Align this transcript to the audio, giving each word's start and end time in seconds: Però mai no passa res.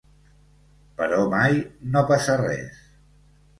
Però 1.01 1.19
mai 1.35 1.61
no 1.93 2.03
passa 2.15 2.41
res. 2.43 2.83